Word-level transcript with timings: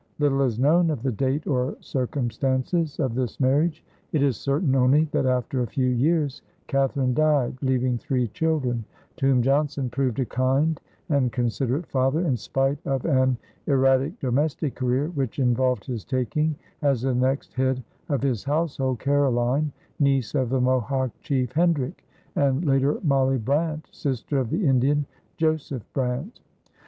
Little 0.17 0.41
is 0.41 0.57
known 0.57 0.89
of 0.89 1.03
the 1.03 1.11
date 1.11 1.45
or 1.45 1.77
circumstances 1.79 2.99
of 2.99 3.13
this 3.13 3.39
marriage. 3.39 3.85
It 4.13 4.23
is 4.23 4.35
certain 4.35 4.73
only 4.73 5.03
that 5.11 5.27
after 5.27 5.61
a 5.61 5.67
few 5.67 5.89
years 5.89 6.41
Catherine 6.65 7.13
died, 7.13 7.55
leaving 7.61 7.99
three 7.99 8.27
children, 8.29 8.83
to 9.17 9.27
whom 9.27 9.43
Johnson 9.43 9.91
proved 9.91 10.19
a 10.19 10.25
kind 10.25 10.81
and 11.09 11.31
considerate 11.31 11.85
father, 11.85 12.19
in 12.21 12.35
spite 12.35 12.79
of 12.83 13.05
an 13.05 13.37
erratic 13.67 14.19
domestic 14.19 14.73
career 14.73 15.09
which 15.09 15.37
involved 15.37 15.85
his 15.85 16.03
taking 16.03 16.55
as 16.81 17.03
the 17.03 17.13
next 17.13 17.53
head 17.53 17.83
of 18.09 18.23
his 18.23 18.43
household 18.43 18.97
Caroline, 18.97 19.71
niece 19.99 20.33
of 20.33 20.49
the 20.49 20.59
Mohawk 20.59 21.11
chief 21.21 21.51
Hendrick, 21.51 22.03
and 22.35 22.65
later 22.65 22.97
Molly 23.03 23.37
Brant, 23.37 23.85
sister 23.91 24.39
of 24.39 24.49
the 24.49 24.65
Indian, 24.65 25.05
Joseph 25.37 25.85
Brant. 25.93 26.39